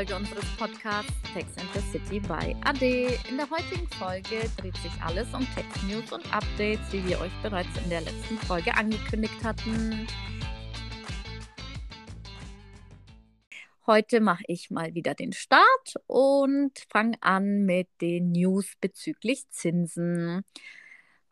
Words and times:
Folge 0.00 0.16
unseres 0.16 0.46
Podcasts 0.56 1.12
Text 1.34 1.60
and 1.60 1.68
the 1.74 1.80
City 1.92 2.20
by 2.20 2.56
Ade. 2.64 3.18
In 3.28 3.36
der 3.36 3.50
heutigen 3.50 3.86
Folge 3.88 4.48
dreht 4.56 4.74
sich 4.78 4.92
alles 5.04 5.28
um 5.34 5.46
Text 5.54 5.82
News 5.82 6.10
und 6.10 6.24
Updates, 6.32 6.90
wie 6.90 7.06
wir 7.06 7.20
euch 7.20 7.32
bereits 7.42 7.68
in 7.84 7.90
der 7.90 8.00
letzten 8.00 8.38
Folge 8.38 8.74
angekündigt 8.74 9.44
hatten. 9.44 10.06
Heute 13.86 14.20
mache 14.20 14.42
ich 14.48 14.70
mal 14.70 14.94
wieder 14.94 15.14
den 15.14 15.34
Start 15.34 15.94
und 16.06 16.72
fange 16.88 17.18
an 17.20 17.66
mit 17.66 17.88
den 18.00 18.32
News 18.32 18.72
bezüglich 18.80 19.50
Zinsen. 19.50 20.46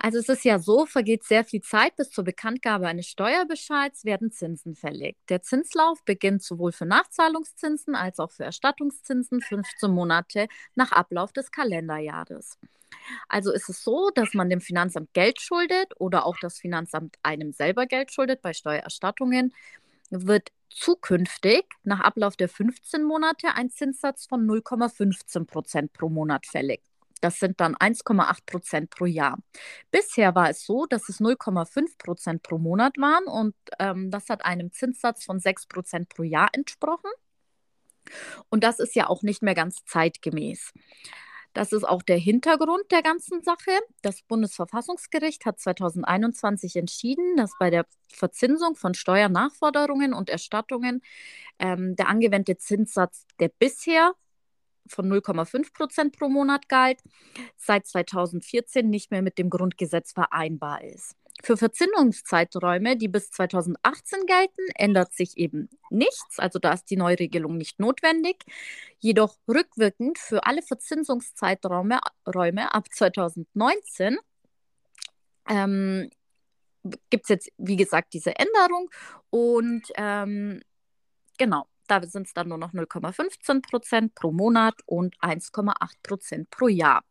Also 0.00 0.18
es 0.18 0.28
ist 0.28 0.44
ja 0.44 0.60
so, 0.60 0.86
vergeht 0.86 1.24
sehr 1.24 1.44
viel 1.44 1.60
Zeit 1.60 1.96
bis 1.96 2.10
zur 2.10 2.22
Bekanntgabe 2.22 2.86
eines 2.86 3.08
Steuerbescheids, 3.08 4.04
werden 4.04 4.30
Zinsen 4.30 4.76
fällig. 4.76 5.16
Der 5.28 5.42
Zinslauf 5.42 6.04
beginnt 6.04 6.42
sowohl 6.44 6.70
für 6.70 6.86
Nachzahlungszinsen 6.86 7.96
als 7.96 8.20
auch 8.20 8.30
für 8.30 8.44
Erstattungszinsen 8.44 9.40
15 9.40 9.90
Monate 9.90 10.46
nach 10.76 10.92
Ablauf 10.92 11.32
des 11.32 11.50
Kalenderjahres. 11.50 12.58
Also 13.28 13.52
ist 13.52 13.68
es 13.68 13.82
so, 13.82 14.10
dass 14.14 14.34
man 14.34 14.48
dem 14.50 14.60
Finanzamt 14.60 15.12
Geld 15.14 15.40
schuldet 15.40 15.92
oder 15.98 16.26
auch 16.26 16.36
das 16.40 16.58
Finanzamt 16.58 17.16
einem 17.24 17.52
selber 17.52 17.86
Geld 17.86 18.12
schuldet 18.12 18.40
bei 18.40 18.52
Steuererstattungen, 18.52 19.52
wird 20.10 20.50
zukünftig 20.70 21.64
nach 21.82 22.00
Ablauf 22.00 22.36
der 22.36 22.48
15 22.48 23.02
Monate 23.02 23.48
ein 23.54 23.70
Zinssatz 23.70 24.26
von 24.26 24.46
0,15 24.46 25.44
Prozent 25.46 25.92
pro 25.92 26.08
Monat 26.08 26.46
fällig. 26.46 26.82
Das 27.20 27.38
sind 27.38 27.60
dann 27.60 27.74
1,8 27.76 28.46
Prozent 28.46 28.90
pro 28.90 29.06
Jahr. 29.06 29.38
Bisher 29.90 30.34
war 30.34 30.50
es 30.50 30.64
so, 30.64 30.86
dass 30.86 31.08
es 31.08 31.20
0,5 31.20 31.98
Prozent 31.98 32.42
pro 32.42 32.58
Monat 32.58 32.96
waren 32.98 33.24
und 33.24 33.54
ähm, 33.78 34.10
das 34.10 34.28
hat 34.28 34.44
einem 34.44 34.72
Zinssatz 34.72 35.24
von 35.24 35.40
6 35.40 35.66
Prozent 35.66 36.08
pro 36.08 36.22
Jahr 36.22 36.48
entsprochen. 36.52 37.10
Und 38.48 38.64
das 38.64 38.78
ist 38.80 38.94
ja 38.94 39.08
auch 39.08 39.22
nicht 39.22 39.42
mehr 39.42 39.54
ganz 39.54 39.84
zeitgemäß. 39.84 40.72
Das 41.54 41.72
ist 41.72 41.84
auch 41.84 42.02
der 42.02 42.18
Hintergrund 42.18 42.84
der 42.90 43.02
ganzen 43.02 43.42
Sache. 43.42 43.70
Das 44.02 44.22
Bundesverfassungsgericht 44.22 45.44
hat 45.46 45.58
2021 45.58 46.76
entschieden, 46.76 47.36
dass 47.36 47.52
bei 47.58 47.70
der 47.70 47.86
Verzinsung 48.08 48.76
von 48.76 48.94
Steuernachforderungen 48.94 50.12
und 50.14 50.30
Erstattungen 50.30 51.02
ähm, 51.58 51.96
der 51.96 52.08
angewendete 52.08 52.58
Zinssatz, 52.58 53.26
der 53.40 53.48
bisher 53.48 54.14
von 54.88 55.10
0,5 55.10 55.72
Prozent 55.72 56.18
pro 56.18 56.28
Monat 56.28 56.68
galt, 56.68 57.00
seit 57.56 57.86
2014 57.86 58.88
nicht 58.88 59.10
mehr 59.10 59.22
mit 59.22 59.38
dem 59.38 59.50
Grundgesetz 59.50 60.12
vereinbar 60.12 60.82
ist. 60.84 61.16
Für 61.42 61.56
Verzinsungszeiträume, 61.56 62.96
die 62.96 63.06
bis 63.06 63.30
2018 63.30 64.26
gelten, 64.26 64.62
ändert 64.74 65.12
sich 65.12 65.36
eben 65.36 65.68
nichts. 65.88 66.38
Also 66.38 66.58
da 66.58 66.72
ist 66.72 66.86
die 66.86 66.96
Neuregelung 66.96 67.56
nicht 67.56 67.78
notwendig. 67.78 68.44
Jedoch 68.98 69.36
rückwirkend 69.46 70.18
für 70.18 70.44
alle 70.44 70.62
Verzinsungszeiträume 70.62 72.00
Räume 72.26 72.74
ab 72.74 72.88
2019 72.92 74.18
ähm, 75.48 76.10
gibt 77.10 77.24
es 77.24 77.28
jetzt, 77.28 77.52
wie 77.56 77.76
gesagt, 77.76 78.14
diese 78.14 78.34
Änderung. 78.36 78.90
Und 79.30 79.82
ähm, 79.96 80.60
genau, 81.38 81.66
da 81.88 82.02
sind 82.02 82.26
es 82.26 82.34
dann 82.34 82.48
nur 82.48 82.58
noch 82.58 82.72
0,15 82.72 83.62
Prozent 83.62 84.14
pro 84.14 84.32
Monat 84.32 84.74
und 84.86 85.16
1,8 85.18 85.74
Prozent 86.02 86.50
pro 86.50 86.68
Jahr. 86.68 87.02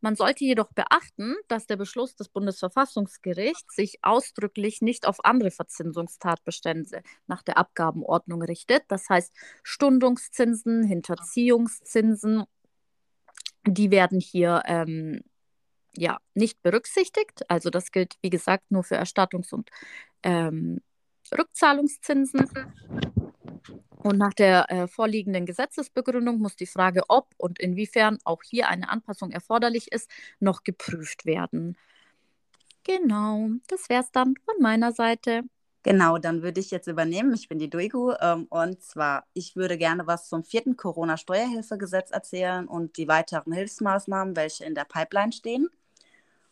Man 0.00 0.16
sollte 0.16 0.44
jedoch 0.44 0.72
beachten, 0.72 1.36
dass 1.48 1.66
der 1.66 1.76
Beschluss 1.76 2.16
des 2.16 2.28
Bundesverfassungsgerichts 2.28 3.74
sich 3.74 3.98
ausdrücklich 4.02 4.80
nicht 4.82 5.06
auf 5.06 5.24
andere 5.24 5.50
Verzinsungstatbestände 5.50 7.02
nach 7.26 7.42
der 7.42 7.58
Abgabenordnung 7.58 8.42
richtet. 8.42 8.84
Das 8.88 9.08
heißt, 9.08 9.34
Stundungszinsen, 9.62 10.84
Hinterziehungszinsen, 10.84 12.44
die 13.66 13.90
werden 13.90 14.20
hier 14.20 14.62
ähm, 14.66 15.22
ja, 15.94 16.18
nicht 16.34 16.62
berücksichtigt. 16.62 17.48
Also 17.50 17.70
das 17.70 17.90
gilt, 17.90 18.16
wie 18.22 18.30
gesagt, 18.30 18.70
nur 18.70 18.84
für 18.84 18.98
Erstattungs- 18.98 19.52
und 19.52 19.68
ähm, 20.22 20.80
Rückzahlungszinsen. 21.36 22.48
Und 24.02 24.16
nach 24.16 24.32
der 24.32 24.70
äh, 24.70 24.86
vorliegenden 24.86 25.44
Gesetzesbegründung 25.44 26.38
muss 26.38 26.56
die 26.56 26.66
Frage, 26.66 27.02
ob 27.08 27.34
und 27.36 27.58
inwiefern 27.58 28.18
auch 28.24 28.42
hier 28.42 28.68
eine 28.68 28.88
Anpassung 28.88 29.32
erforderlich 29.32 29.90
ist, 29.90 30.08
noch 30.38 30.62
geprüft 30.62 31.26
werden. 31.26 31.76
Genau, 32.84 33.48
das 33.66 33.88
wäre 33.88 34.02
es 34.02 34.10
dann 34.12 34.34
von 34.44 34.54
meiner 34.60 34.92
Seite. 34.92 35.42
Genau, 35.82 36.18
dann 36.18 36.42
würde 36.42 36.60
ich 36.60 36.70
jetzt 36.70 36.86
übernehmen. 36.86 37.32
Ich 37.34 37.48
bin 37.48 37.58
die 37.58 37.70
Duigu. 37.70 38.12
Ähm, 38.20 38.46
und 38.50 38.82
zwar, 38.82 39.26
ich 39.32 39.56
würde 39.56 39.78
gerne 39.78 40.06
was 40.06 40.28
zum 40.28 40.44
vierten 40.44 40.76
Corona-Steuerhilfegesetz 40.76 42.10
erzählen 42.10 42.66
und 42.66 42.96
die 42.96 43.08
weiteren 43.08 43.52
Hilfsmaßnahmen, 43.52 44.36
welche 44.36 44.64
in 44.64 44.74
der 44.74 44.84
Pipeline 44.84 45.32
stehen. 45.32 45.68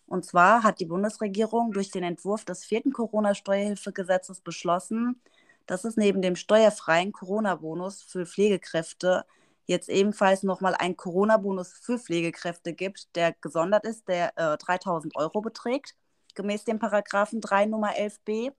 Und 0.07 0.25
zwar 0.25 0.63
hat 0.63 0.81
die 0.81 0.87
Bundesregierung 0.87 1.73
durch 1.73 1.91
den 1.91 2.05
Entwurf 2.05 2.45
des 2.45 2.65
vierten 2.65 2.93
Corona-Steuerhilfegesetzes 2.93 4.41
beschlossen, 4.41 5.21
dass 5.66 5.84
es 5.84 5.97
neben 5.97 6.22
dem 6.22 6.37
steuerfreien 6.37 7.12
Corona-Bonus 7.12 8.03
für 8.03 8.27
Pflegekräfte 8.27 9.27
jetzt 9.66 9.88
ebenfalls 9.88 10.44
nochmal 10.44 10.77
einen 10.77 10.97
Corona-Bonus 10.97 11.72
für 11.72 11.99
Pflegekräfte 11.99 12.72
gibt, 12.72 13.16
der 13.16 13.32
gesondert 13.32 13.84
ist, 13.84 14.06
der 14.09 14.32
äh, 14.38 14.56
3000 14.56 15.16
Euro 15.16 15.41
beträgt, 15.41 15.97
gemäß 16.34 16.65
dem 16.65 16.78
Paragraphen 16.78 17.41
3 17.41 17.66
Nummer 17.66 17.97
11b. 17.97 18.53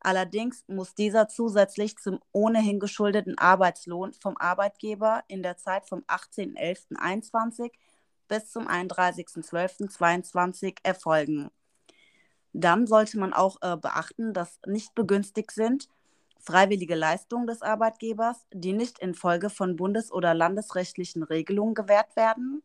Allerdings 0.00 0.64
muss 0.66 0.94
dieser 0.94 1.28
zusätzlich 1.28 1.96
zum 1.96 2.20
ohnehin 2.32 2.78
geschuldeten 2.78 3.38
Arbeitslohn 3.38 4.12
vom 4.12 4.36
Arbeitgeber 4.36 5.24
in 5.28 5.42
der 5.42 5.56
Zeit 5.56 5.88
vom 5.88 6.00
18.11.21 6.00 7.72
bis 8.28 8.50
zum 8.50 8.68
31.12.22 8.68 10.76
erfolgen. 10.82 11.50
Dann 12.52 12.86
sollte 12.86 13.18
man 13.18 13.32
auch 13.32 13.56
äh, 13.62 13.78
beachten, 13.78 14.34
dass 14.34 14.60
nicht 14.66 14.94
begünstigt 14.94 15.52
sind 15.52 15.88
freiwillige 16.44 16.94
Leistungen 16.94 17.46
des 17.46 17.62
Arbeitgebers, 17.62 18.46
die 18.52 18.72
nicht 18.72 18.98
infolge 18.98 19.50
von 19.50 19.76
bundes- 19.76 20.12
oder 20.12 20.34
landesrechtlichen 20.34 21.22
Regelungen 21.22 21.74
gewährt 21.74 22.16
werden. 22.16 22.62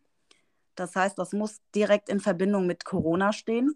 Das 0.75 0.95
heißt, 0.95 1.17
das 1.17 1.33
muss 1.33 1.61
direkt 1.75 2.09
in 2.09 2.19
Verbindung 2.19 2.67
mit 2.67 2.85
Corona 2.85 3.33
stehen. 3.33 3.75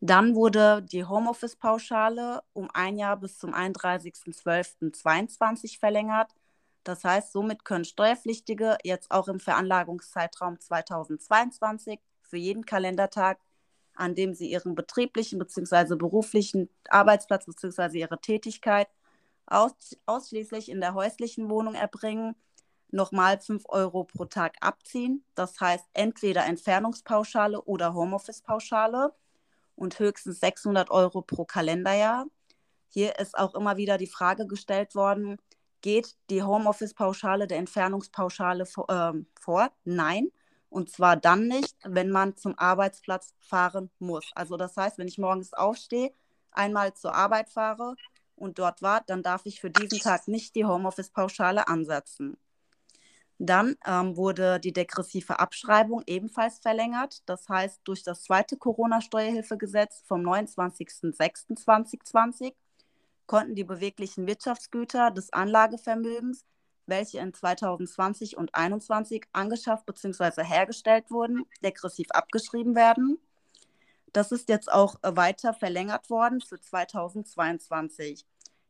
Dann 0.00 0.34
wurde 0.34 0.82
die 0.82 1.04
Homeoffice-Pauschale 1.04 2.42
um 2.52 2.68
ein 2.72 2.98
Jahr 2.98 3.16
bis 3.16 3.38
zum 3.38 3.54
31.12.22 3.54 5.78
verlängert. 5.78 6.32
Das 6.84 7.02
heißt, 7.02 7.32
somit 7.32 7.64
können 7.64 7.84
Steuerpflichtige 7.84 8.76
jetzt 8.84 9.10
auch 9.10 9.28
im 9.28 9.40
Veranlagungszeitraum 9.40 10.60
2022 10.60 11.98
für 12.22 12.36
jeden 12.36 12.66
Kalendertag 12.66 13.38
an 13.96 14.14
dem 14.14 14.34
sie 14.34 14.50
ihren 14.50 14.74
betrieblichen 14.74 15.38
bzw. 15.38 15.96
beruflichen 15.96 16.68
Arbeitsplatz 16.88 17.46
bzw. 17.46 17.98
ihre 17.98 18.20
Tätigkeit 18.20 18.88
aus, 19.46 19.72
ausschließlich 20.06 20.68
in 20.70 20.80
der 20.80 20.94
häuslichen 20.94 21.48
Wohnung 21.48 21.74
erbringen, 21.74 22.34
nochmal 22.90 23.38
5 23.38 23.64
Euro 23.68 24.04
pro 24.04 24.24
Tag 24.26 24.56
abziehen. 24.60 25.24
Das 25.34 25.60
heißt 25.60 25.84
entweder 25.92 26.46
Entfernungspauschale 26.46 27.62
oder 27.62 27.94
Homeoffice-Pauschale 27.94 29.12
und 29.74 29.98
höchstens 29.98 30.40
600 30.40 30.90
Euro 30.90 31.22
pro 31.22 31.44
Kalenderjahr. 31.44 32.26
Hier 32.88 33.18
ist 33.18 33.36
auch 33.36 33.54
immer 33.54 33.76
wieder 33.76 33.98
die 33.98 34.06
Frage 34.06 34.46
gestellt 34.46 34.94
worden, 34.94 35.36
geht 35.82 36.16
die 36.30 36.42
Homeoffice-Pauschale 36.42 37.46
der 37.46 37.58
Entfernungspauschale 37.58 38.64
äh, 38.88 39.12
vor? 39.38 39.70
Nein. 39.84 40.30
Und 40.68 40.90
zwar 40.90 41.16
dann 41.16 41.48
nicht, 41.48 41.74
wenn 41.84 42.10
man 42.10 42.36
zum 42.36 42.58
Arbeitsplatz 42.58 43.34
fahren 43.38 43.90
muss. 43.98 44.30
Also 44.34 44.56
das 44.56 44.76
heißt, 44.76 44.98
wenn 44.98 45.08
ich 45.08 45.18
morgens 45.18 45.52
aufstehe, 45.52 46.12
einmal 46.50 46.94
zur 46.94 47.14
Arbeit 47.14 47.50
fahre 47.50 47.96
und 48.34 48.58
dort 48.58 48.82
war, 48.82 49.02
dann 49.06 49.22
darf 49.22 49.46
ich 49.46 49.60
für 49.60 49.70
diesen 49.70 50.00
Tag 50.00 50.28
nicht 50.28 50.54
die 50.54 50.64
Homeoffice-Pauschale 50.64 51.68
ansetzen. 51.68 52.36
Dann 53.38 53.76
ähm, 53.86 54.16
wurde 54.16 54.58
die 54.60 54.72
degressive 54.72 55.38
Abschreibung 55.38 56.02
ebenfalls 56.06 56.58
verlängert. 56.58 57.22
Das 57.26 57.46
heißt, 57.48 57.80
durch 57.84 58.02
das 58.02 58.22
zweite 58.22 58.56
Corona-Steuerhilfegesetz 58.56 60.02
vom 60.06 60.22
29.06.2020 60.22 62.54
konnten 63.26 63.54
die 63.54 63.64
beweglichen 63.64 64.26
Wirtschaftsgüter 64.26 65.10
des 65.10 65.32
Anlagevermögens 65.32 66.44
welche 66.86 67.18
in 67.18 67.34
2020 67.34 68.36
und 68.36 68.50
2021 68.50 69.24
angeschafft 69.32 69.86
bzw. 69.86 70.44
hergestellt 70.44 71.10
wurden, 71.10 71.44
degressiv 71.62 72.10
abgeschrieben 72.10 72.74
werden. 72.74 73.18
Das 74.12 74.32
ist 74.32 74.48
jetzt 74.48 74.72
auch 74.72 74.96
weiter 75.02 75.52
verlängert 75.52 76.08
worden 76.08 76.40
für 76.40 76.60
2022. 76.60 78.24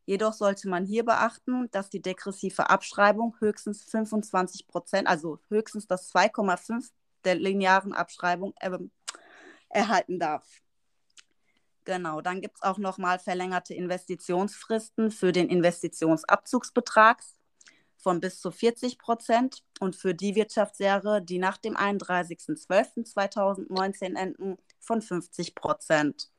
Jedoch 0.07 0.33
sollte 0.33 0.69
man 0.69 0.85
hier 0.85 1.05
beachten, 1.05 1.69
dass 1.73 1.91
die 1.91 2.01
degressive 2.01 2.71
Abschreibung 2.71 3.37
höchstens 3.41 3.83
25 3.85 4.69
Prozent, 4.69 5.09
also 5.09 5.41
höchstens 5.49 5.87
das 5.87 6.12
2,5 6.15 6.91
der 7.25 7.35
linearen 7.35 7.93
Abschreibung 7.93 8.55
äh, 8.61 8.79
erhalten 9.69 10.19
darf. 10.19 10.62
Genau, 11.85 12.21
dann 12.21 12.41
gibt 12.41 12.57
es 12.57 12.62
auch 12.62 12.79
nochmal 12.79 13.19
verlängerte 13.19 13.75
Investitionsfristen 13.75 15.11
für 15.11 15.33
den 15.33 15.49
Investitionsabzugsbetrag 15.49 17.23
von 17.97 18.21
bis 18.21 18.41
zu 18.41 18.51
40 18.51 18.99
Prozent 18.99 19.63
und 19.81 19.97
für 19.97 20.15
die 20.15 20.35
Wirtschaftsjahre, 20.35 21.23
die 21.23 21.39
nach 21.39 21.57
dem 21.57 21.77
31.12.2019 21.77 24.17
enden, 24.17 24.59
von 24.79 25.01
50 25.03 25.55
Prozent. 25.55 26.31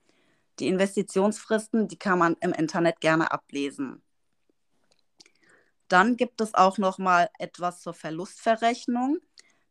Die 0.60 0.68
Investitionsfristen, 0.68 1.88
die 1.88 2.00
kann 2.00 2.20
man 2.20 2.36
im 2.42 2.54
Internet 2.54 3.00
gerne 3.00 3.32
ablesen. 3.32 4.02
Dann 5.88 6.18
gibt 6.18 6.42
es 6.42 6.54
auch 6.54 6.78
noch 6.78 6.98
mal 6.98 7.30
etwas 7.40 7.82
zur 7.82 7.94
Verlustverrechnung. 7.94 9.20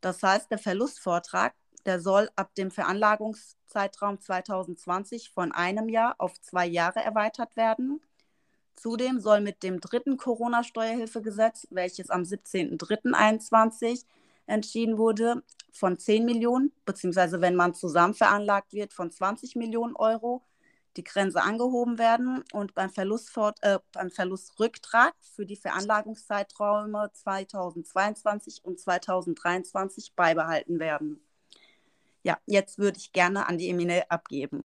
Das 0.00 0.22
heißt, 0.22 0.50
der 0.50 0.58
Verlustvortrag, 0.58 1.54
der 1.84 2.00
soll 2.00 2.30
ab 2.36 2.54
dem 2.54 2.70
Veranlagungszeitraum 2.70 4.20
2020 4.20 5.30
von 5.30 5.52
einem 5.52 5.88
Jahr 5.88 6.14
auf 6.18 6.40
zwei 6.40 6.66
Jahre 6.66 7.00
erweitert 7.00 7.56
werden. 7.56 8.00
Zudem 8.76 9.18
soll 9.20 9.40
mit 9.40 9.62
dem 9.62 9.80
dritten 9.80 10.16
Corona-Steuerhilfegesetz, 10.16 11.66
welches 11.70 12.10
am 12.10 12.22
17.03.2021 12.22 14.04
entschieden 14.46 14.98
wurde, 14.98 15.42
von 15.72 15.98
10 15.98 16.24
Millionen, 16.24 16.72
beziehungsweise 16.84 17.40
wenn 17.40 17.56
man 17.56 17.74
zusammen 17.74 18.14
veranlagt 18.14 18.72
wird, 18.72 18.92
von 18.92 19.10
20 19.10 19.56
Millionen 19.56 19.96
Euro 19.96 20.42
die 20.96 21.04
Grenze 21.04 21.42
angehoben 21.42 21.98
werden 21.98 22.42
und 22.52 22.74
beim, 22.74 22.90
Verlustfort, 22.90 23.58
äh, 23.62 23.78
beim 23.92 24.10
Verlustrücktrag 24.10 25.14
für 25.20 25.44
die 25.44 25.56
Veranlagungszeiträume 25.56 27.10
2022 27.12 28.64
und 28.64 28.80
2023 28.80 30.14
beibehalten 30.14 30.78
werden. 30.78 31.20
Ja, 32.22 32.38
jetzt 32.46 32.78
würde 32.78 32.98
ich 32.98 33.12
gerne 33.12 33.46
an 33.46 33.58
die 33.58 33.68
Emine 33.68 34.10
abgeben. 34.10 34.62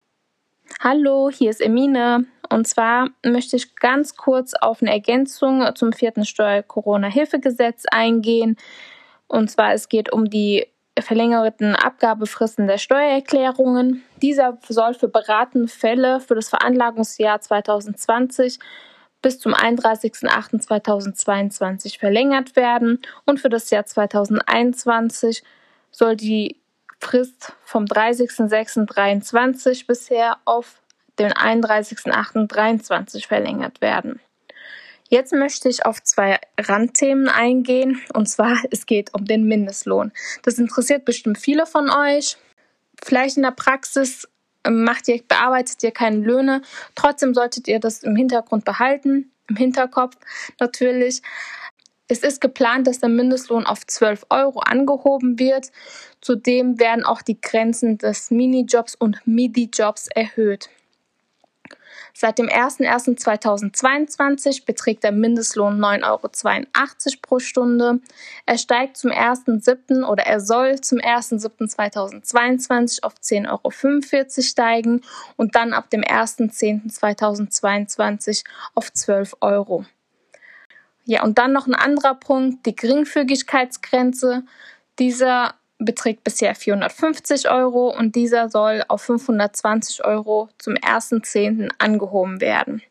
Hallo, 0.82 1.32
hier 1.32 1.50
ist 1.50 1.62
Emine. 1.62 2.28
Und 2.50 2.68
zwar 2.68 3.10
möchte 3.24 3.56
ich 3.56 3.76
ganz 3.76 4.16
kurz 4.16 4.56
auf 4.56 4.82
eine 4.82 4.92
Ergänzung 4.92 5.64
zum 5.76 5.94
vierten 5.94 6.26
Steuer-Corona-Hilfegesetz 6.26 7.86
eingehen. 7.92 8.58
Und 9.28 9.52
zwar, 9.52 9.74
es 9.74 9.88
geht 9.88 10.12
um 10.12 10.30
die 10.30 10.66
verlängerten 11.00 11.76
Abgabefristen 11.76 12.68
der 12.68 12.78
Steuererklärungen. 12.78 14.04
Dieser 14.22 14.58
soll 14.68 14.94
für 14.94 15.08
beratende 15.08 15.68
Fälle 15.68 16.20
für 16.20 16.36
das 16.36 16.50
Veranlagungsjahr 16.50 17.40
2020 17.40 18.60
bis 19.22 19.40
zum 19.40 19.54
31.08.2022 19.54 22.00
verlängert 22.00 22.56
werden 22.56 23.02
und 23.26 23.40
für 23.40 23.50
das 23.50 23.70
Jahr 23.70 23.86
2021 23.86 25.44
soll 25.92 26.16
die 26.16 26.56
Frist 27.00 27.54
vom 27.64 27.86
30.06.23 27.86 29.86
bisher 29.88 30.38
auf 30.46 30.82
den 31.20 31.34
31.08.23 31.34 33.28
verlängert 33.28 33.82
werden. 33.82 34.20
Jetzt 35.10 35.34
möchte 35.34 35.70
ich 35.70 35.86
auf 35.86 36.04
zwei 36.04 36.40
Randthemen 36.60 37.28
eingehen. 37.28 38.00
Und 38.14 38.28
zwar, 38.28 38.58
es 38.72 38.86
geht 38.86 39.14
um 39.14 39.26
den 39.26 39.44
Mindestlohn. 39.46 40.12
Das 40.44 40.60
interessiert 40.60 41.04
bestimmt 41.04 41.40
viele 41.40 41.66
von 41.66 41.90
euch. 41.90 42.38
Vielleicht 43.04 43.38
in 43.38 43.44
der 43.44 43.52
Praxis 43.52 44.28
ähm, 44.64 44.84
macht 44.84 45.08
ihr, 45.08 45.22
bearbeitet 45.28 45.84
ihr 45.84 45.92
keine 45.92 46.18
Löhne. 46.18 46.62
Trotzdem 46.96 47.34
solltet 47.34 47.68
ihr 47.68 47.80
das 47.80 48.04
im 48.04 48.16
Hintergrund 48.16 48.66
behalten, 48.66 49.32
im 49.50 49.56
Hinterkopf 49.56 50.16
natürlich. 50.60 51.22
Es 52.08 52.20
ist 52.20 52.42
geplant, 52.42 52.88
dass 52.88 53.00
der 53.00 53.10
Mindestlohn 53.10 53.68
auf 53.68 53.86
12 53.86 54.26
Euro 54.30 54.60
angehoben 54.60 55.38
wird. 55.38 55.72
Zudem 56.22 56.80
werden 56.80 57.06
auch 57.06 57.22
die 57.22 57.40
Grenzen 57.40 58.00
des 58.00 58.32
Minijobs 58.32 58.96
und 58.96 59.22
MIDI-Jobs 59.26 60.08
erhöht. 60.08 60.70
Seit 62.14 62.38
dem 62.40 62.48
01.01.2022 62.48 64.66
beträgt 64.66 65.04
der 65.04 65.12
Mindestlohn 65.12 65.78
9,82 65.80 66.06
Euro 66.06 66.30
pro 67.22 67.40
Stunde. 67.40 68.00
Er 68.46 68.58
steigt 68.58 68.96
zum 68.98 69.12
1.07. 69.12 70.06
oder 70.06 70.26
er 70.26 70.40
soll 70.40 70.80
zum 70.82 70.98
1.07.2022 71.00 73.04
auf 73.04 73.16
10,45 73.16 73.50
Euro 73.50 73.72
steigen 74.42 75.02
und 75.38 75.56
dann 75.56 75.74
ab 75.74 75.90
dem 75.90 76.02
1.10.2022 76.02 78.44
auf 78.76 78.92
12 78.92 79.38
Euro. 79.42 79.86
Ja, 81.06 81.24
und 81.24 81.40
dann 81.40 81.54
noch 81.54 81.66
ein 81.66 81.74
anderer 81.74 82.16
Punkt, 82.16 82.66
die 82.66 82.76
Geringfügigkeitsgrenze. 82.76 84.44
Dieser 85.00 85.56
beträgt 85.80 86.24
bisher 86.26 86.54
450 86.54 87.50
Euro 87.50 87.90
und 87.98 88.16
dieser 88.16 88.50
soll 88.50 88.84
auf 88.90 89.02
520 89.02 90.06
Euro 90.06 90.50
zum 90.58 90.76
1.10. 90.76 91.70
angehoben 91.80 92.42
werden. 92.42 92.84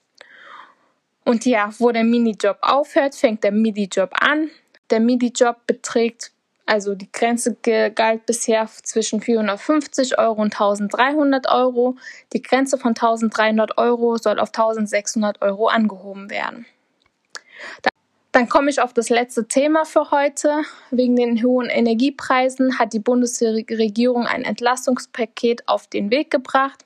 Und 1.24 1.44
ja, 1.44 1.70
wo 1.78 1.92
der 1.92 2.04
Minijob 2.04 2.56
aufhört, 2.62 3.14
fängt 3.14 3.44
der 3.44 3.52
Midi-Job 3.52 4.10
an. 4.18 4.50
Der 4.88 5.00
Midi-Job 5.00 5.58
beträgt, 5.66 6.32
also 6.64 6.94
die 6.94 7.12
Grenze 7.12 7.54
galt 7.94 8.24
bisher 8.24 8.66
zwischen 8.82 9.20
450 9.20 10.18
Euro 10.18 10.40
und 10.40 10.54
1300 10.54 11.46
Euro. 11.48 11.96
Die 12.32 12.40
Grenze 12.40 12.78
von 12.78 12.90
1300 12.90 13.76
Euro 13.76 14.16
soll 14.16 14.40
auf 14.40 14.48
1600 14.48 15.42
Euro 15.42 15.68
angehoben 15.68 16.30
werden. 16.30 16.64
Dann 18.38 18.48
komme 18.48 18.70
ich 18.70 18.80
auf 18.80 18.92
das 18.92 19.08
letzte 19.08 19.48
Thema 19.48 19.84
für 19.84 20.12
heute. 20.12 20.62
Wegen 20.92 21.16
den 21.16 21.42
hohen 21.42 21.68
Energiepreisen 21.68 22.78
hat 22.78 22.92
die 22.92 23.00
Bundesregierung 23.00 24.28
ein 24.28 24.44
Entlastungspaket 24.44 25.66
auf 25.66 25.88
den 25.88 26.12
Weg 26.12 26.30
gebracht. 26.30 26.84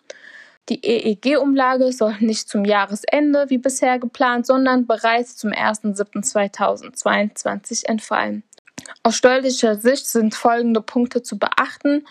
Die 0.70 0.82
EEG-Umlage 0.82 1.92
soll 1.92 2.16
nicht 2.20 2.48
zum 2.48 2.64
Jahresende 2.64 3.50
wie 3.50 3.58
bisher 3.58 3.98
geplant, 3.98 4.46
sondern 4.46 4.86
bereits 4.86 5.36
zum 5.36 5.50
1.7.2022 5.50 7.84
entfallen. 7.84 8.44
Aus 9.02 9.16
steuerlicher 9.16 9.74
Sicht 9.74 10.06
sind 10.06 10.34
folgende 10.34 10.80
Punkte 10.80 11.22
zu 11.22 11.38
beachten. 11.38 12.06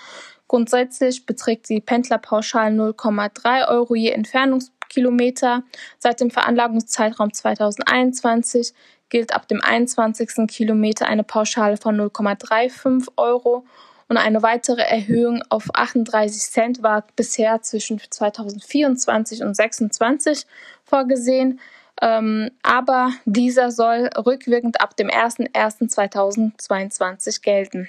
Grundsätzlich 0.47 1.25
beträgt 1.25 1.67
die 1.67 1.81
Pendlerpauschale 1.81 2.75
0,3 2.75 3.69
Euro 3.69 3.95
je 3.95 4.11
Entfernungskilometer. 4.11 5.63
Seit 5.97 6.21
dem 6.21 6.29
Veranlagungszeitraum 6.29 7.33
2021 7.33 8.75
gilt 9.11 9.35
ab 9.35 9.47
dem 9.47 9.61
21. 9.61 10.47
Kilometer 10.47 11.05
eine 11.05 11.23
Pauschale 11.23 11.77
von 11.77 11.95
0,35 11.95 13.09
Euro 13.17 13.63
und 14.07 14.17
eine 14.17 14.41
weitere 14.41 14.81
Erhöhung 14.81 15.43
auf 15.49 15.67
38 15.73 16.41
Cent 16.41 16.81
war 16.81 17.05
bisher 17.15 17.61
zwischen 17.61 18.01
2024 18.09 19.43
und 19.43 19.55
2026 19.55 20.47
vorgesehen. 20.83 21.59
Ähm, 22.01 22.49
aber 22.63 23.11
dieser 23.25 23.69
soll 23.69 24.09
rückwirkend 24.17 24.81
ab 24.81 24.97
dem 24.97 25.09
01.01.2022 25.09 27.43
gelten. 27.43 27.87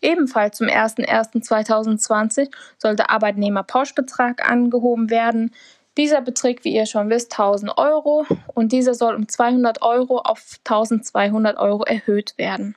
Ebenfalls 0.00 0.58
zum 0.58 0.68
01.01.2020 0.68 2.52
soll 2.78 2.94
der 2.94 3.10
Arbeitnehmerpauschbetrag 3.10 4.48
angehoben 4.48 5.10
werden. 5.10 5.50
Dieser 5.96 6.20
beträgt, 6.20 6.64
wie 6.64 6.74
ihr 6.74 6.86
schon 6.86 7.08
wisst, 7.10 7.32
1000 7.32 7.78
Euro 7.78 8.26
und 8.54 8.72
dieser 8.72 8.94
soll 8.94 9.14
um 9.14 9.28
200 9.28 9.82
Euro 9.82 10.18
auf 10.18 10.58
1200 10.64 11.56
Euro 11.56 11.84
erhöht 11.84 12.34
werden. 12.36 12.74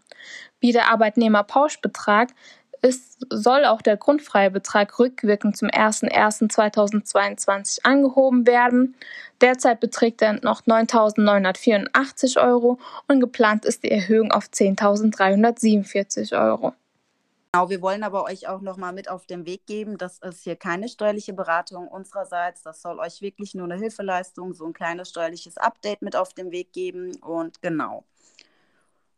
Wie 0.59 0.71
der 0.71 0.91
Arbeitnehmerpauschbetrag 0.91 2.29
ist, 2.81 3.25
soll 3.31 3.65
auch 3.65 3.81
der 3.81 3.97
Grundfreibetrag 3.97 4.99
rückwirkend 4.99 5.57
zum 5.57 5.69
01.01.2022 5.69 7.79
angehoben 7.83 8.45
werden. 8.45 8.93
Derzeit 9.41 9.79
beträgt 9.79 10.21
er 10.21 10.33
noch 10.43 10.61
9.984 10.63 12.39
Euro 12.39 12.77
und 13.07 13.19
geplant 13.19 13.65
ist 13.65 13.83
die 13.83 13.89
Erhöhung 13.91 14.31
auf 14.31 14.45
10.347 14.45 16.39
Euro. 16.39 16.75
Genau, 17.51 17.69
wir 17.69 17.81
wollen 17.81 18.03
aber 18.03 18.23
euch 18.25 18.47
auch 18.47 18.61
nochmal 18.61 18.93
mit 18.93 19.09
auf 19.09 19.25
den 19.25 19.45
Weg 19.45 19.65
geben, 19.65 19.97
das 19.97 20.19
ist 20.19 20.43
hier 20.43 20.55
keine 20.55 20.89
steuerliche 20.89 21.33
Beratung 21.33 21.87
unsererseits. 21.87 22.61
Das 22.61 22.81
soll 22.81 22.99
euch 22.99 23.21
wirklich 23.21 23.55
nur 23.55 23.65
eine 23.65 23.77
Hilfeleistung, 23.77 24.53
so 24.53 24.65
ein 24.65 24.73
kleines 24.73 25.09
steuerliches 25.09 25.57
Update 25.57 26.01
mit 26.01 26.15
auf 26.15 26.33
den 26.33 26.51
Weg 26.51 26.73
geben. 26.73 27.15
Und 27.17 27.61
genau. 27.61 28.03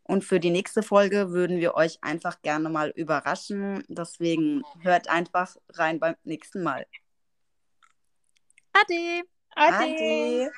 Und 0.04 0.24
für 0.24 0.40
die 0.40 0.52
nächste 0.52 0.84
Folge 0.84 1.32
würden 1.32 1.60
wir 1.60 1.76
euch 1.76 2.00
einfach 2.02 2.42
gerne 2.42 2.70
mal 2.70 2.90
überraschen. 2.90 3.84
Deswegen 3.90 4.64
hört 4.80 5.08
einfach 5.08 5.56
rein 5.74 6.00
beim 6.00 6.16
nächsten 6.24 6.64
Mal. 6.64 6.86
Ade. 8.74 9.24
Ade. 9.56 9.76
Ade. 9.76 10.52